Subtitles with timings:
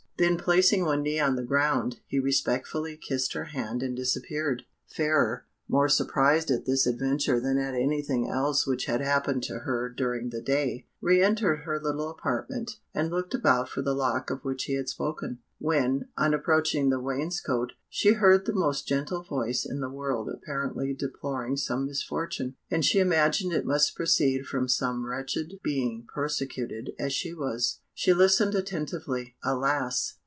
[0.17, 4.65] Then placing one knee on the ground, he respectfully kissed her hand and disappeared.
[4.85, 9.89] Fairer, more surprised at this adventure than at anything else which had happened to her
[9.89, 14.41] during the day, re entered her little apartment, and looked about for the lock of
[14.45, 19.65] which he had spoken, when, on approaching the wainscot, she heard the most gentle voice
[19.65, 25.05] in the world apparently deploring some misfortune, and she imagined it must proceed from some
[25.05, 27.79] wretched being persecuted as she was.
[27.93, 29.35] She listened attentively.
[29.43, 30.13] "Alas!